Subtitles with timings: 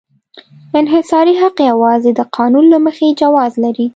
[0.79, 3.87] انحصاري حق یوازې د قانون له مخې جواز لري.